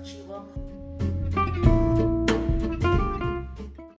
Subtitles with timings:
[0.00, 0.42] Shiva